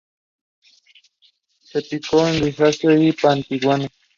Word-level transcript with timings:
Su 1.59 1.87
pico 1.87 2.25
es 2.25 2.41
grisáceo 2.41 2.97
y 2.99 3.11
puntiagudo. 3.11 3.85